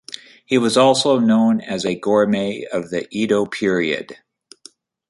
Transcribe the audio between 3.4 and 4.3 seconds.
period.